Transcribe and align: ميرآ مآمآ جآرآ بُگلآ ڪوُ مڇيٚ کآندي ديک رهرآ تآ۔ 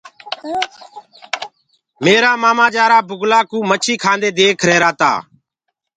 ميرآ 2.03 2.31
مآمآ 2.41 2.65
جآرآ 2.75 2.99
بُگلآ 3.07 3.39
ڪوُ 3.49 3.57
مڇيٚ 3.69 4.01
کآندي 4.03 4.29
ديک 4.37 4.57
رهرآ 4.67 4.91
تآ۔ 4.99 5.11